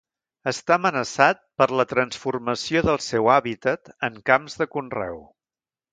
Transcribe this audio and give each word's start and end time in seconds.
Està 0.51 0.77
amenaçat 0.77 1.43
per 1.61 1.67
la 1.81 1.85
transformació 1.91 2.83
del 2.89 2.99
seu 3.09 3.29
hàbitat 3.35 3.93
en 4.09 4.19
camps 4.31 4.57
de 4.63 4.69
conreu. 4.77 5.21